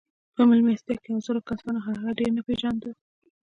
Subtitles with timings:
[0.35, 2.89] په مېلمستیا کې حاضرو کسانو هغه ډېر نه پېژانده